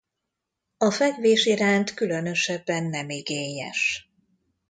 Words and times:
A 0.77 0.91
fekvés 0.91 1.45
iránt 1.45 1.93
különösebben 1.93 2.83
nem 2.85 3.09
igényes. 3.09 4.11